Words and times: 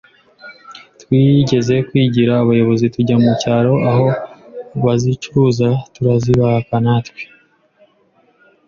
twigeze 1.01 1.75
kwigira 1.87 2.31
abayobozi, 2.41 2.85
tujya 2.93 3.15
mu 3.23 3.31
cyaro 3.41 3.73
aho 3.91 4.07
bazicuruzaga 4.83 5.79
turazibaka 5.93 6.75
natwe 6.85 7.21